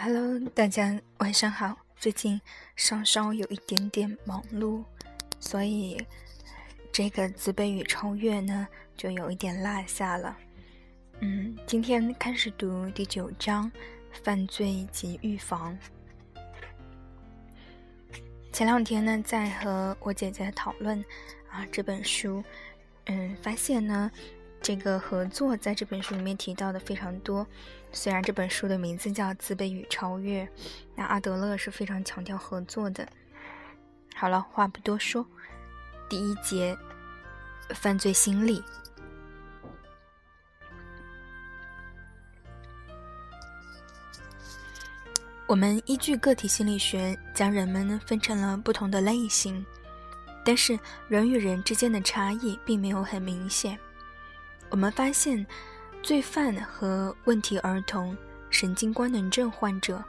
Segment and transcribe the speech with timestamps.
[0.00, 1.76] Hello，大家晚上好。
[1.96, 2.40] 最近
[2.76, 4.84] 稍稍有一点点忙碌，
[5.40, 6.00] 所以
[6.92, 10.36] 这个自卑与超越呢，就有一点落下了。
[11.18, 13.70] 嗯，今天开始读第九章
[14.22, 15.76] 犯罪及预防。
[18.52, 21.04] 前两天呢，在和我姐姐讨论
[21.50, 22.44] 啊这本书，
[23.06, 24.08] 嗯，发现呢。
[24.68, 27.46] 这个合作在这本书里面提到的非常多，
[27.90, 30.44] 虽然这本书的名字叫《自卑与超越》，
[30.94, 33.08] 那阿德勒是非常强调合作的。
[34.14, 35.26] 好了，话不多说，
[36.06, 36.76] 第一节，
[37.70, 38.62] 犯罪心理。
[45.46, 49.64] 我们依据个体心理学将人们分成了不同的类型，
[50.44, 50.78] 但是
[51.08, 53.78] 人与人之间的差异并没有很明显。
[54.70, 55.44] 我们发现，
[56.02, 58.16] 罪犯和问题儿童、
[58.50, 60.02] 神经官能症患者、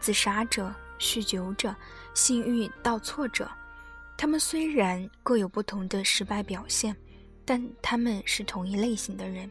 [0.00, 1.74] 自杀者、酗酒者、
[2.14, 3.50] 性欲倒错者，
[4.16, 6.94] 他们虽然各有不同的失败表现，
[7.44, 9.50] 但他们是同一类型的人。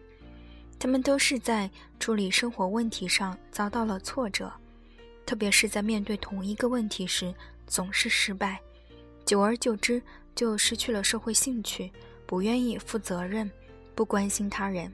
[0.80, 4.52] 他们都是在处理生活问题上遭到了挫折，
[5.26, 7.34] 特别是在面对同一个问题时
[7.68, 8.60] 总是失败，
[9.26, 10.02] 久而久之
[10.36, 11.92] 就失去了社会兴趣，
[12.26, 13.50] 不愿意负责任。
[13.96, 14.92] 不关心他人。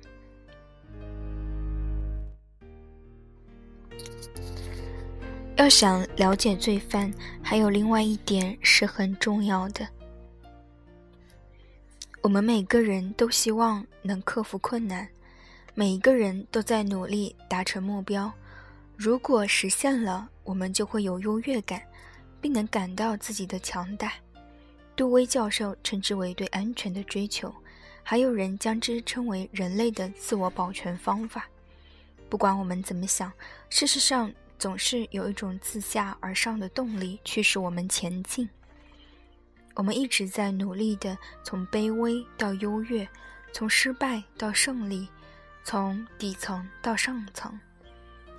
[5.55, 9.87] 要想了解罪犯，还有另外一点是很重要的。
[12.21, 15.07] 我们每个人都希望能克服困难，
[15.73, 18.31] 每一个人都在努力达成目标。
[18.95, 21.81] 如果实现了，我们就会有优越感，
[22.39, 24.13] 并能感到自己的强大。
[24.95, 27.53] 杜威教授称之为对安全的追求。
[28.09, 31.45] 还有人将之称为人类的自我保全方法。
[32.29, 33.29] 不管我们怎么想，
[33.69, 38.49] 事实上总是有一种自下而上的动力驱使我们前进。
[39.75, 43.05] 我们一直在努力地从卑微到优越，
[43.51, 45.09] 从失败到胜利，
[45.65, 47.59] 从底层到上层。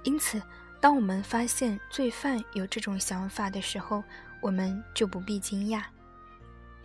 [0.03, 0.41] 因此，
[0.81, 4.03] 当我们发现罪犯有这种想法的时候，
[4.41, 5.83] 我们就不必惊讶。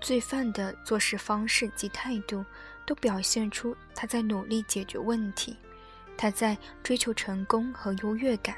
[0.01, 2.43] 罪犯的做事方式及态度。
[2.85, 5.55] 都表现出他在努力解决问题，
[6.17, 8.55] 他在追求成功和优越感。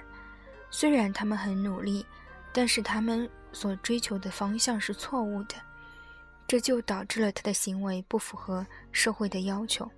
[0.69, 2.05] 虽然他们很努力，
[2.51, 5.55] 但是他们所追求的方向是错误的，
[6.47, 9.89] 这就导致了他的行为不符合社会的要求。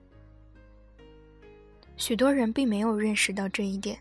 [1.95, 3.97] 许多人并没有认识到这一点。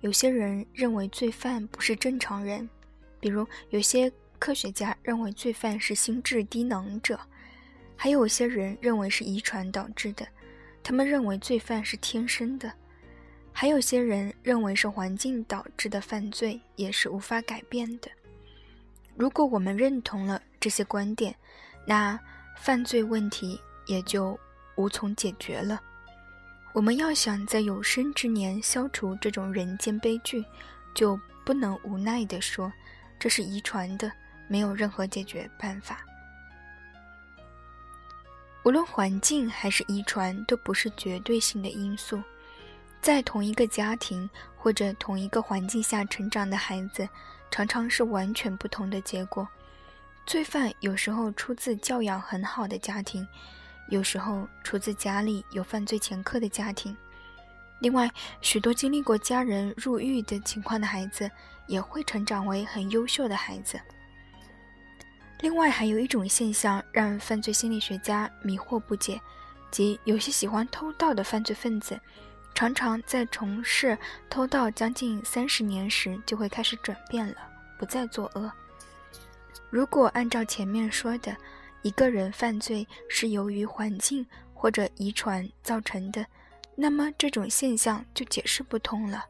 [0.00, 2.68] 有些人认为罪犯不是正常人，
[3.18, 7.18] 比如有些科学家认为罪犯是心智低能者。
[8.00, 10.24] 还有些人认为是遗传导致的，
[10.84, 12.70] 他们认为罪犯是天生的；
[13.52, 18.08] 还有些人认为是环境导致的犯罪也是无法改变的。
[19.16, 21.34] 如果我们认同了这些观点，
[21.84, 22.16] 那
[22.56, 24.38] 犯罪问题也就
[24.76, 25.82] 无从解决了。
[26.72, 30.44] 我们要想在有生之年消除这种人间悲剧，
[30.94, 32.72] 就不能无奈地说
[33.18, 34.12] 这是遗传的，
[34.46, 36.04] 没有任何解决办法。
[38.68, 42.22] 无论环境还是遗传，都不是绝对性的因素。
[43.00, 47.08] 在同一个家庭或者同一个环境下成长的孩子，
[47.50, 49.48] 常常是完全不同的结果。
[50.26, 53.26] 罪犯有时候出自教养很好的家庭，
[53.88, 56.94] 有时候出自家里有犯罪前科的家庭。
[57.80, 58.10] 另外，
[58.42, 61.30] 许多经历过家人入狱的情况的孩子，
[61.66, 63.80] 也会成长为很优秀的孩子。
[65.40, 69.20] 另外，还有一种现象让犯罪心理学家迷惑不解，
[69.70, 71.98] 即有些喜欢偷盗的犯罪分子，
[72.54, 73.96] 常常在从事
[74.28, 77.36] 偷盗将近三十年时，就会开始转变了，
[77.78, 78.50] 不再作恶。
[79.70, 81.36] 如果按照前面说的，
[81.82, 86.26] 一个人犯罪是由于环境或者遗传造成的，
[86.74, 89.24] 那么这种现象就解释不通了。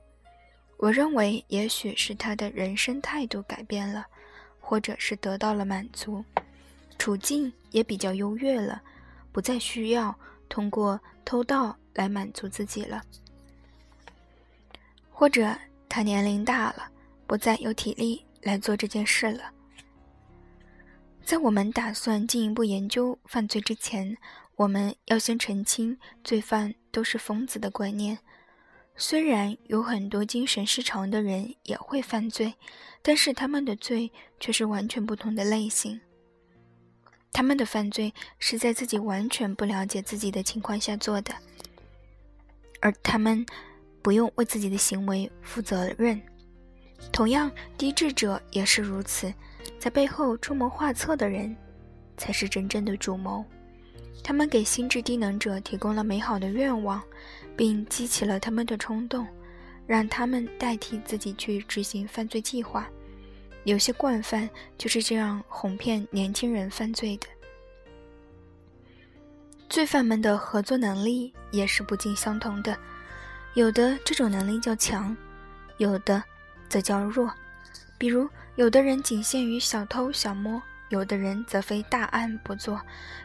[0.79, 4.07] 我认为，也许是他的人生态度改变了。
[4.69, 6.23] 或者是得到了满足，
[6.99, 8.83] 处境也比较优越了，
[9.33, 10.15] 不再需要
[10.47, 13.03] 通过偷盗来满足自己了。
[15.11, 15.57] 或者
[15.89, 16.87] 他年龄大了，
[17.27, 19.51] 不再有体力来做这件事了。
[21.25, 24.15] 在我们打算进一步研究犯罪之前，
[24.57, 28.19] 我们要先澄清罪犯都是疯子的观念。
[29.01, 32.53] 虽然有很多精神失常的人也会犯罪，
[33.01, 34.11] 但是他们的罪
[34.41, 36.01] 却是完全不同的类型。
[37.33, 41.33] 他们的犯罪是在自己完全不了解自己的情况下做的，
[42.81, 43.47] 而他们
[44.03, 46.21] 不用为自己的行为负责任。
[47.13, 49.33] 同样，低智者也是如此，
[49.79, 51.57] 在背后出谋划策的人，
[52.17, 53.45] 才是真正的主谋。
[54.25, 57.01] 他们给心智低能者提供了美好的愿望，
[57.59, 59.27] 并激起了他们的冲动，
[59.85, 62.89] 让他们代替自己去执行犯罪计划。
[63.65, 67.27] 有些惯犯就是这样哄骗年轻人犯罪的。
[69.69, 72.79] 罪犯们的合作能力也是不尽相同的，
[73.55, 75.15] 有的这种能力较强，
[75.79, 76.23] 有的
[76.69, 77.29] 则较弱。
[77.99, 80.63] 比如，有的人仅限于小偷小摸。
[80.91, 82.81] 有的人则非大案不做，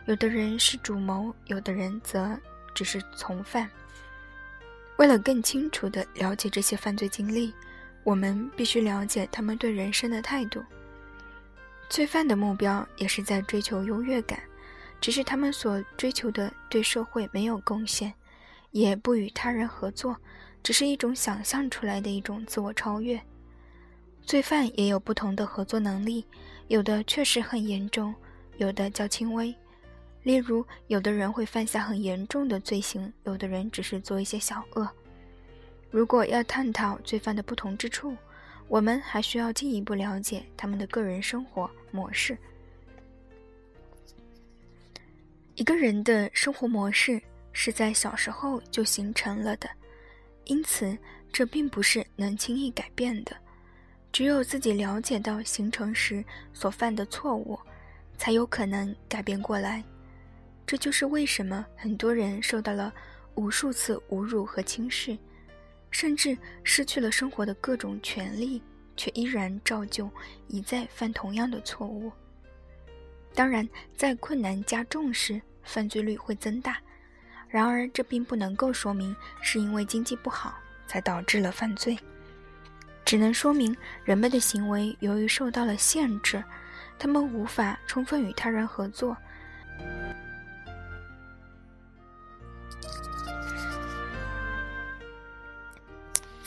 [0.05, 2.37] 有的人是主谋，有的人则
[2.75, 3.69] 只是从犯。
[4.97, 7.53] 为了更清楚地了解这些犯罪经历，
[8.03, 10.63] 我们必须了解他们对人生的态度。
[11.89, 14.39] 罪犯的目标也是在追求优越感，
[15.01, 18.13] 只是他们所追求的对社会没有贡献，
[18.71, 20.15] 也不与他人合作，
[20.61, 23.19] 只是一种想象出来的一种自我超越。
[24.21, 26.25] 罪犯也有不同的合作能力。
[26.69, 28.15] 有的确实很严重，
[28.57, 29.53] 有的较轻微。
[30.23, 34.89] 例如，有的人会犯下很严重的罪行，有的人只是做一些小恶。
[35.91, 38.15] 如果要探讨罪犯的不同之处，
[38.67, 42.37] 我们还需要进一步了解他们的个人生活模式。
[45.55, 47.21] 一个人的生活模式
[47.51, 49.69] 是在小时候就形成了的，
[50.45, 50.97] 因此
[51.31, 53.35] 这并不是能轻易改变的。
[54.11, 56.23] 只有自己了解到形成时
[56.53, 57.59] 所犯的错误，
[58.17, 59.83] 才有可能改变过来。
[60.73, 62.91] 这就是为什么很多人受到了
[63.35, 65.15] 无数次侮辱和轻视，
[65.91, 68.59] 甚至失去了生活的各种权利，
[68.97, 70.09] 却依然照旧
[70.47, 72.11] 一再犯同样的错误。
[73.35, 76.79] 当然，在困难加重时，犯罪率会增大。
[77.47, 80.55] 然而，这并不能够说明是因为经济不好
[80.87, 81.95] 才导致了犯罪。
[83.05, 86.43] 只能说明人们的行为由于受到了限制，
[86.97, 89.15] 他们无法充分与他人合作。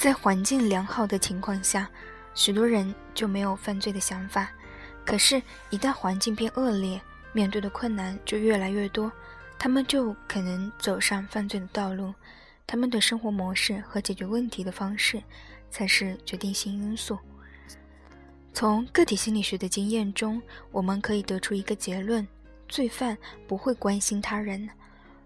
[0.06, 1.91] 在环境良好的情况下，
[2.32, 4.49] 许多人就没有犯罪的想法。
[5.05, 7.00] 可是，一旦环境变恶劣，
[7.32, 9.11] 面对的困难就越来越多，
[9.58, 12.14] 他们就可能走上犯罪的道路。
[12.69, 15.20] 他们的生活模式和解决问题的方式。
[15.73, 17.19] 才是决定性因素。
[18.55, 22.25] 从个体心理学的经验中，我们可以得出一个结论：
[22.69, 23.19] 罪犯
[23.49, 24.70] 不会关心他人。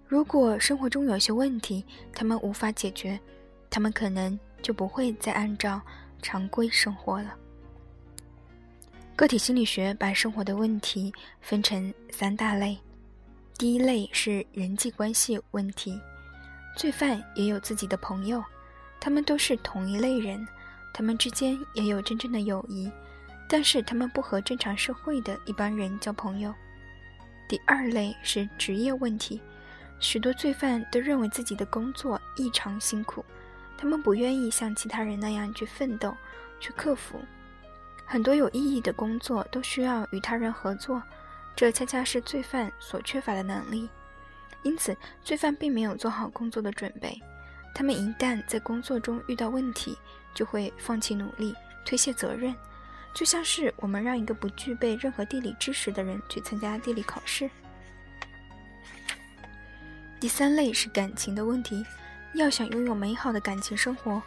[0.09, 1.85] 如果生活中有些问题
[2.15, 3.21] 他们无法解决，
[3.69, 5.81] 他们可能就不会再按照
[6.23, 7.35] 常规生活了。
[9.17, 12.79] 个体心理学把生活的问题分成三大类，
[13.59, 16.01] 第一类是人际关系问题，
[16.77, 18.43] 罪犯也有自己的朋友。
[18.99, 20.47] 他们都是同一类人，
[20.93, 22.91] 他们之间也有真正的友谊，
[23.49, 26.55] 但是他们不和正常社会的一般人交朋友。
[27.49, 29.41] 第二类是职业问题，
[29.99, 33.25] 许多罪犯都认为自己的工作异常辛苦，
[33.81, 36.15] 他们不愿意像其他人那样去奋斗、
[36.61, 37.19] 去克服。
[38.05, 41.03] 很多有意义的工作都需要与他人合作，
[41.57, 43.89] 这恰恰是罪犯所缺乏的能力。
[44.63, 44.95] 因此，
[45.25, 47.19] 罪犯并没有做好工作的准备。
[47.75, 49.97] 他们一旦在工作中遇到问题，
[50.35, 51.55] 就会放弃努力，
[51.87, 52.55] 推卸责任，
[53.15, 57.49] 就像是我们让一个不具备任何地理知识的人去参加地理考试。
[60.21, 61.83] 第三类是感情的问题，
[62.35, 64.23] 要想拥有美好的感情生活，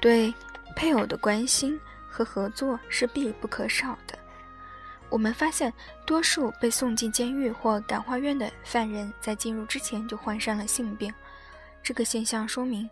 [0.00, 0.32] 对
[0.76, 1.78] 配偶的关心
[2.08, 4.18] 和合作是必不可少的。
[5.08, 5.72] 我们发现，
[6.06, 11.12] 多数被送进监狱或感化院的犯人，在进入之前就患上了性病。
[11.82, 12.88] 这个现象说明，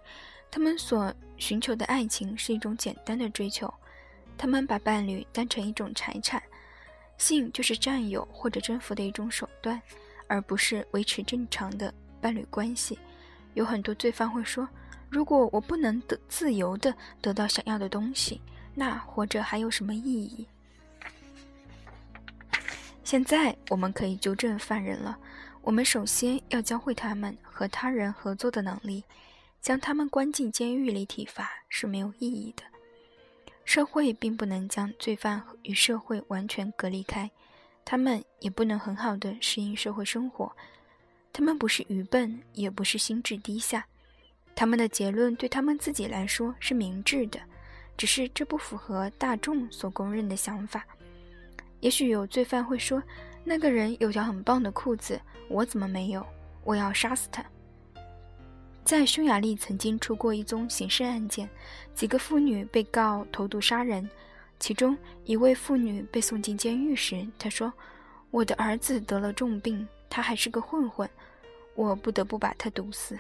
[0.51, 3.73] 他们所寻求的爱情是一种简单的追求，
[4.37, 6.43] 他们把伴侣当成一种财产，
[7.19, 9.81] 性就是占有或者征服的一种手段，
[10.27, 12.99] 而不是维持正常的伴侣关系。
[13.55, 14.69] 有很多罪犯会说
[15.11, 18.41] ：“如果我不能得自由的得到想要的东西，
[18.75, 20.47] 那活着还有什么意义？”
[23.03, 25.19] 现在我们可以纠正犯人了。
[25.63, 29.03] 我们首先要教会他们和他人合作的能力，
[29.61, 32.63] 将他们关进监狱里体罚是没有意义的。
[33.65, 37.31] 社会并不能将罪犯与社会完全隔离开，
[37.85, 40.51] 他们也不能很好的适应社会生活。
[41.39, 43.87] 他们不是愚笨，也不是心智低下，
[44.57, 47.39] 他们的结论对他们自己来说是明智的，
[47.97, 50.85] 只是这不符合大众所公认的想法。
[51.79, 53.01] 也许有罪犯会说。
[53.45, 55.19] 那个人有条很棒的裤子，
[55.49, 56.27] 我怎么没有？
[56.65, 57.43] 我要杀死他。
[58.85, 61.49] 在匈牙利曾经出过一宗刑事案件，
[61.95, 64.11] 几个妇女被告投毒杀人，
[64.59, 67.73] 其中一位妇女被送进监狱时，她说
[68.33, 71.09] ：“我的儿子得了重病，他还是个混混，
[71.79, 73.17] 我不得不把他毒死。”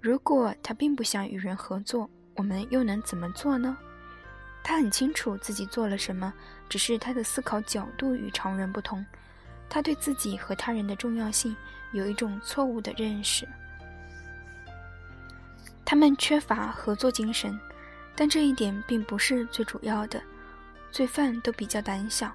[0.00, 3.76] 如果他并不想与人合作，我们又能怎么做呢？
[4.62, 6.32] 他很清楚自己做了什么，
[6.68, 9.04] 只是他的思考角度与常人不同。
[9.68, 11.54] 他对自己和他人的重要性
[11.92, 13.46] 有一种错误的认识。
[15.84, 17.58] 他们缺乏合作精神，
[18.14, 20.22] 但这一点并不是最主要的。
[20.92, 22.32] 罪犯都比较胆小，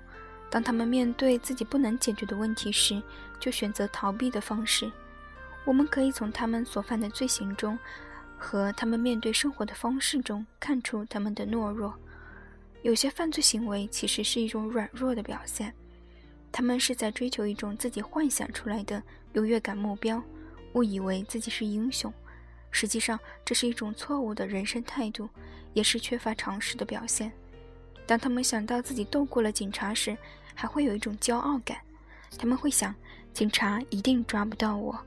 [0.53, 3.01] 当他们面对自己不能解决的问题时，
[3.39, 4.91] 就选择逃避的方式。
[5.65, 7.75] 我们可以从他们所犯的罪行中，
[8.38, 11.91] 和他们面对生活的方式中看出他们的懦弱。
[12.83, 15.74] 有些犯罪行为其实是一种软弱的表现，
[16.51, 20.22] 他们是在追求一种自己幻想出来的优越感目标，
[20.74, 22.13] 误以为自己是英雄。
[22.69, 25.27] 实际上，这是一种错误的人生态度，
[25.74, 27.31] 也是缺乏常识的表现。
[28.05, 30.15] 当他们想到自己斗过了警察时，
[30.53, 31.77] 还会有一种骄傲感，
[32.38, 32.93] 他们会想：
[33.33, 34.98] 警察一定抓不到我。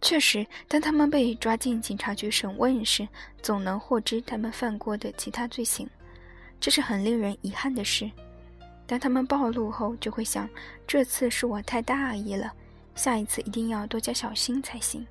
[0.00, 3.08] 确实，当他们被抓进警察局审问时，
[3.40, 5.88] 总能获知他们犯过的其他罪行，
[6.60, 8.10] 这是很令人遗憾的事。
[8.86, 10.46] 当他们暴露后，就会想：
[10.86, 12.52] 这次是我太大意了，
[12.94, 15.06] 下一次一定要多加小心才行。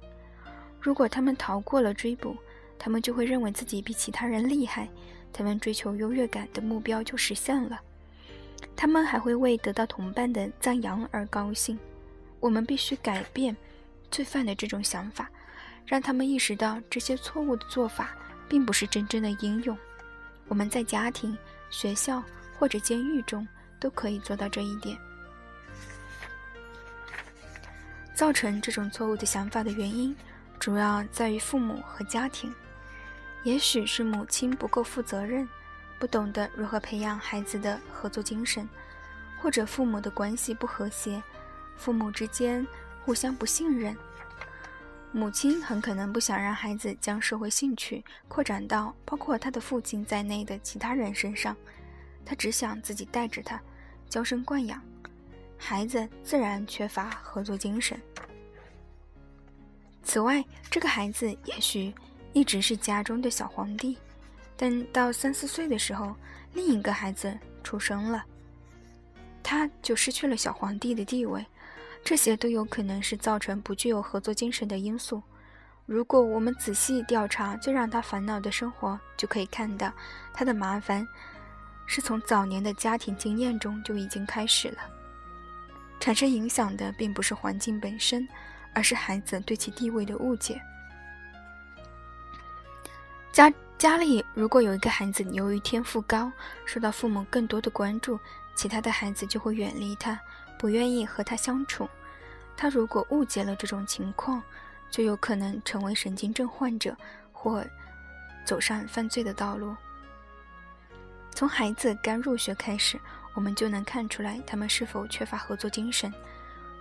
[0.79, 2.37] 如果他们逃过了追捕，
[2.77, 4.87] 他们就会认为自己比其他人厉害，
[5.33, 7.81] 他们追求优越感的目标就实现了。
[8.75, 11.77] 他们还会为得到同伴的赞扬而高兴。
[12.39, 13.55] 我们必须改变。
[14.11, 15.27] 罪犯的这种想法，
[15.87, 18.15] 让他们意识到这些错误的做法
[18.47, 19.75] 并不是真正的英勇。
[20.47, 21.35] 我们在家庭、
[21.71, 22.23] 学校
[22.59, 23.47] 或者监狱中
[23.79, 24.95] 都可以做到这一点。
[28.13, 30.15] 造成这种错误的想法的原因，
[30.59, 32.53] 主要在于父母和家庭。
[33.43, 35.47] 也许是母亲不够负责任，
[35.99, 38.67] 不懂得如何培养孩子的合作精神，
[39.41, 41.21] 或者父母的关系不和谐，
[41.75, 42.65] 父母之间。
[43.05, 43.93] 互相不信任，
[45.11, 51.53] 母亲很可能不想让孩子将社会兴趣扩展到包括他的父亲在内的其他人身上，
[52.25, 53.61] 他只想自己带着他，
[54.07, 54.81] 娇生惯养，
[55.57, 57.99] 孩子自然缺乏合作精神。
[60.01, 61.93] 此外，这个孩子也许
[62.33, 63.97] 一直是家中的小皇帝，
[64.57, 66.15] 但到三四岁的时候，
[66.53, 68.25] 另一个孩子出生了，
[69.41, 71.45] 他就失去了小皇帝的地位。
[72.03, 75.23] 这些都有可能是造成不具有合作精神的因素。
[75.85, 79.91] 如果我们仔细调查最让他烦恼的生活，就可以看到
[80.33, 81.07] 他的麻烦
[81.85, 84.77] 是从早年的家庭经验中就已经开始了。
[85.99, 88.27] 产生影响的并不是环境本身，
[88.73, 90.61] 而是孩子对其地位的误解。
[93.33, 96.31] 家家里如果有一个孩子由于天赋高，
[96.67, 98.19] 受到父母更多的关注，
[98.53, 100.17] 其他的孩子就会远离他。
[100.59, 101.89] 不愿意和他相处，
[102.55, 104.41] 他如果误解了这种情况，
[104.91, 106.95] 就有可能成为神经症患者，
[107.31, 107.65] 或
[108.45, 109.75] 走上犯罪的道路。
[111.31, 112.99] 从孩子刚入学开始，
[113.33, 116.13] 我们就能看出来他们是否缺乏合作精神。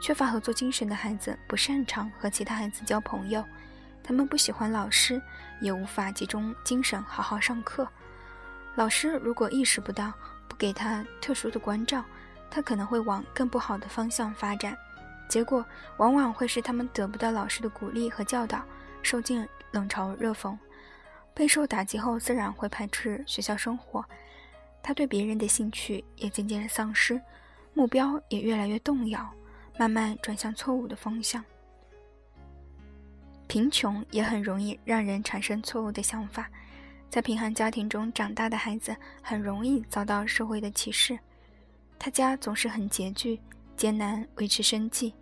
[0.02, 3.42] 缺乏合作精神的孩子不擅长和其他孩子交朋友，
[4.02, 5.20] 他们不喜欢老师，
[5.60, 7.86] 也无法集中精神好好上课。
[8.74, 10.12] 老师如果意识不到，
[10.48, 12.04] 不给他特殊的关照。
[12.54, 14.76] 他可能会往更不好的方向发展，
[15.26, 15.64] 结果
[15.96, 18.62] 往往会是他们得不到老师的鼓励和教导，
[19.02, 20.54] 受尽冷嘲热讽，
[21.32, 24.04] 备受打击后自然会排斥学校生活，
[24.82, 27.18] 他对别人的兴趣也渐渐丧失，
[27.72, 29.26] 目标也越来越动摇，
[29.78, 31.42] 慢慢转向错误的方向。
[33.52, 36.48] 贫穷也很容易让人产生错误的想法，
[37.10, 41.18] 在贫寒家庭中长大的孩子很容易遭到社会的歧视。
[41.98, 43.38] 他家总是很拮据，
[43.76, 45.12] 艰难维持生计。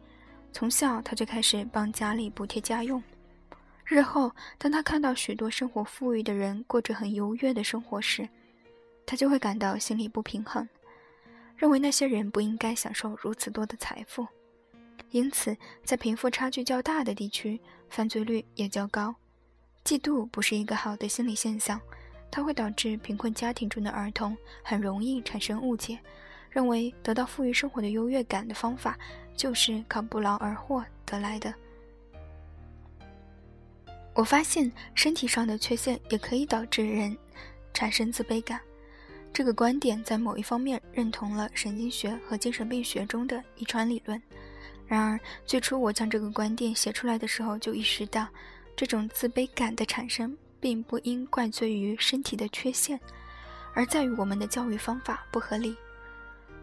[0.53, 3.03] 从小他就开始帮家里补贴家用。
[3.85, 8.29] 日后，当他看到许多生活富裕的人过着很优越的生活时，
[9.05, 10.69] 他就会感到心里不平衡，
[11.57, 14.25] 认为那些人不应该享受如此多的财富。
[15.11, 17.61] 因此，在贫富差距较大的地区，
[17.91, 19.15] 犯罪率也较高。
[19.85, 21.79] 嫉妒不是一个好的心理现象，
[22.31, 25.99] 它会导致贫困家庭中的儿童很容易产生误解。
[26.49, 28.99] 认为得到富裕生活的优越感的方法，
[29.37, 31.55] 就是靠不劳而获得来的。
[34.15, 37.17] 我发现身体上的缺陷也可以导致人
[37.73, 38.61] 产生自卑感。
[39.33, 44.21] 这个观点在某一方面认同了神经学和精神病学中的遗传理论。
[44.91, 48.27] 然而，最初我将这个观点写出来的时候，就意识到，
[48.75, 52.99] 这种自卑感的产生并不应怪罪于身体的缺陷，
[53.73, 55.77] 而在于我们的教育方法不合理。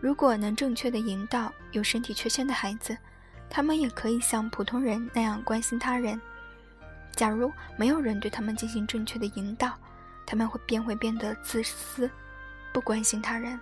[0.02, 2.98] 如果能正确的引导有身体缺陷的孩子，
[3.50, 6.20] 他们也可以像普通人那样关心他人。
[7.16, 9.72] 假如没有人对他们进行正确的引导，
[10.26, 12.12] 他们会便会变得自私，
[12.74, 13.58] 不关心他人。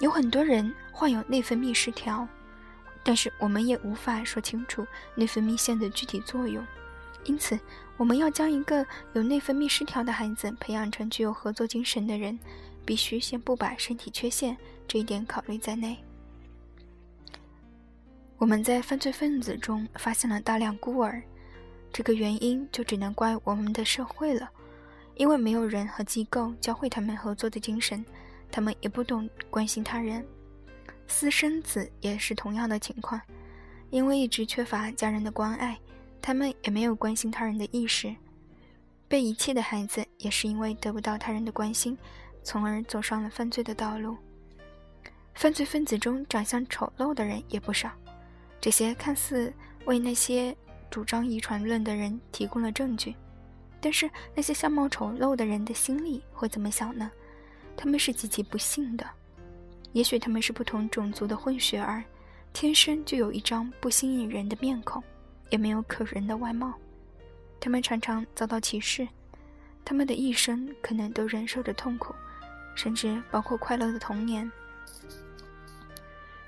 [0.00, 2.28] 有很多人患有内分泌失调，
[3.02, 6.64] 但是我们也无法说清楚内分泌腺的具体作用。
[7.24, 7.58] 因此，
[7.96, 12.38] 我们要将一个有内分泌失调的孩子培养成具有合作精神的人，
[12.84, 14.56] 必须先不把身体缺陷
[14.88, 15.98] 这一点考虑在内。
[18.38, 21.22] 我们在犯罪分子中发现了大量孤儿，
[21.92, 24.48] 这个原因就只能怪我们的社会了，
[25.16, 28.02] 因为没有人和机构教会他们合作的精神。
[28.50, 30.26] 他们也不懂关心他人，
[31.10, 33.20] 私生子也是同样的情况，
[33.90, 35.78] 因为一直缺乏家人的关爱，
[36.22, 38.14] 他们也没有关心他人的意识。
[39.08, 41.98] 被遗弃的孩子也是因为得不到他人的关心，
[42.44, 44.16] 从而走上了犯罪的道路。
[45.34, 47.90] 犯罪分子中长相丑陋的人也不少，
[48.60, 49.52] 这些看似
[49.86, 50.56] 为那些
[50.88, 53.14] 主张遗传论的人提供了证据，
[53.80, 57.10] 但是那些相貌丑陋的人的心里会怎么想呢？
[57.76, 59.04] 他们是极其不幸的，
[59.92, 62.04] 也许他们是不同种族的混血儿，
[62.52, 65.02] 天生就有一张不吸引人的面孔，
[65.50, 66.72] 也没有可人的外貌。
[67.58, 69.06] 他们常常遭到歧视，
[69.84, 72.14] 他们的一生可能都忍受着痛苦，
[72.74, 74.50] 甚至包括快乐的童年。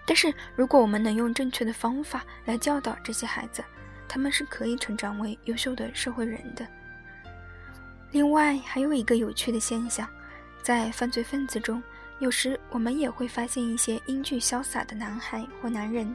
[0.06, 3.62] 但是，如果我们能用正确的方法来教导这些孩子，
[4.08, 6.66] 他们是可以成长为优秀的社会人的。
[8.10, 10.08] 另外，还有一个有趣的现象。
[10.62, 11.82] 在犯罪分子中，
[12.22, 16.14] 有时我们也会发现一些英俊潇洒的男孩或男人。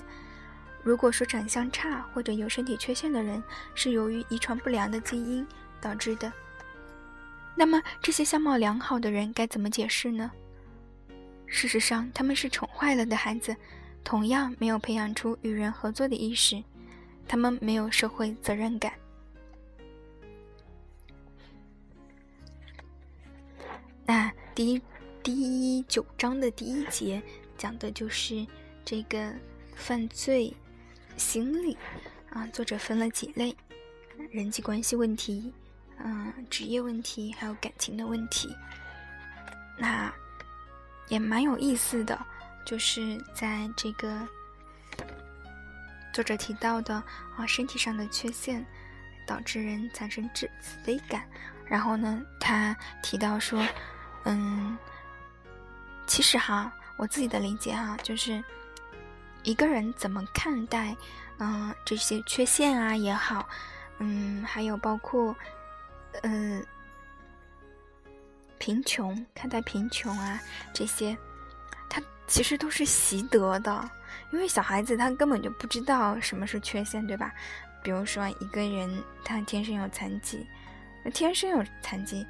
[0.82, 3.44] 如果说长相差或者有身体缺陷的人
[3.76, 5.46] 是由于遗传不良的基因
[5.82, 6.32] 导致的，
[7.58, 10.32] 那么这些相貌良好的人该怎么解释呢？
[11.46, 13.54] 事实上，他们是宠坏了的孩子，
[14.02, 16.64] 同样没有培养出与人合作的意识，
[17.28, 18.94] 他们没有社会责任感。
[24.06, 24.82] 那第一
[25.28, 27.22] 第一九章的第一节
[27.58, 28.48] 讲的就是
[28.86, 29.34] 这个
[29.76, 30.56] 犯罪
[31.18, 31.78] 心理
[32.30, 33.54] 啊，作者分了几类：
[34.32, 35.52] 人际关系问题、
[35.98, 38.56] 嗯，职业问题，还有感情的问题。
[39.78, 40.10] 那
[41.10, 42.18] 也蛮有意思的，
[42.66, 44.26] 就是在这个
[46.14, 46.96] 作者提到的
[47.36, 48.66] 啊，身体上的缺陷
[49.26, 50.50] 导致人产生自
[50.86, 51.28] 卑感。
[51.66, 53.62] 然后呢，他提到说。
[54.30, 54.78] 嗯，
[56.08, 58.44] 其实哈，我自己的理解哈，就是
[59.44, 60.96] 一个人怎么看待，
[61.38, 63.48] 嗯，这些缺陷啊也好，
[64.00, 65.36] 嗯，还有包括，
[66.24, 66.66] 嗯，
[68.58, 70.42] 贫穷，看待贫穷啊
[70.74, 71.16] 这些，
[71.90, 73.92] 他其实都是习得的，
[74.32, 77.34] 因为小孩子他根本就不知道什么是缺陷，对吧？
[77.84, 80.48] 比如说一个人他天生有残疾，
[81.14, 82.26] 天生有残疾。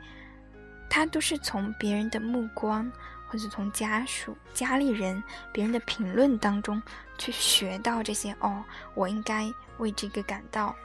[0.90, 2.90] 他都是从别人的目光，
[3.28, 6.82] 或者从家属、家里人、别人的评论当中
[7.18, 8.32] 去学到这些。
[8.40, 8.64] 哦，
[8.94, 10.76] 我应该为这个感到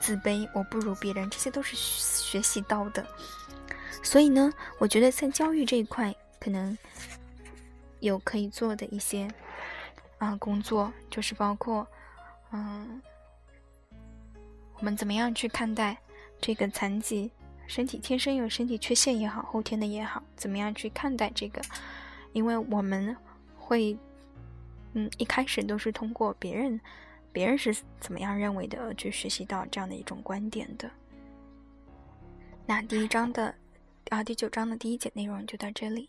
[0.00, 3.06] 自卑，我不如别人，这些都是学习到的。
[4.02, 6.76] 所以呢，我觉得在教育这一块，可能
[8.00, 9.28] 有可以做的一些
[10.18, 11.86] 啊工作，就是包括
[12.52, 13.00] 嗯，
[14.78, 15.96] 我们怎么样去看待
[16.40, 17.30] 这个残疾。
[17.66, 21.60] 身体天生有身体缺陷也好，后天的也好，怎么样去看待这个？
[22.32, 23.16] 因为我们
[23.56, 23.96] 会，
[24.92, 26.80] 嗯，一开始都是通过别人，
[27.32, 30.90] 别人是怎么样认为的，去学习到这样的一种观点的。
[32.66, 33.54] 那第一章的，
[34.10, 36.08] 啊，第九章的第一节内容就到这里。